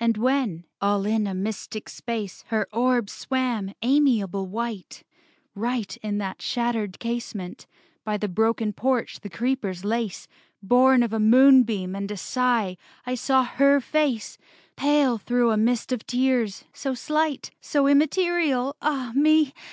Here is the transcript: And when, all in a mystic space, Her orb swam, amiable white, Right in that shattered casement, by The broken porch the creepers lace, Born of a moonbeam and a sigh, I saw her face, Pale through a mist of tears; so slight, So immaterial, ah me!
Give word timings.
And 0.00 0.16
when, 0.16 0.64
all 0.80 1.06
in 1.06 1.28
a 1.28 1.34
mystic 1.34 1.88
space, 1.88 2.42
Her 2.48 2.66
orb 2.72 3.08
swam, 3.08 3.74
amiable 3.80 4.44
white, 4.48 5.04
Right 5.54 5.96
in 5.98 6.18
that 6.18 6.42
shattered 6.42 6.98
casement, 6.98 7.68
by 8.02 8.16
The 8.16 8.26
broken 8.26 8.72
porch 8.72 9.20
the 9.20 9.30
creepers 9.30 9.84
lace, 9.84 10.26
Born 10.64 11.04
of 11.04 11.12
a 11.12 11.20
moonbeam 11.20 11.94
and 11.94 12.10
a 12.10 12.16
sigh, 12.16 12.76
I 13.06 13.14
saw 13.14 13.44
her 13.44 13.80
face, 13.80 14.36
Pale 14.74 15.18
through 15.18 15.52
a 15.52 15.56
mist 15.56 15.92
of 15.92 16.04
tears; 16.04 16.64
so 16.72 16.94
slight, 16.94 17.52
So 17.60 17.86
immaterial, 17.86 18.74
ah 18.82 19.12
me! 19.14 19.54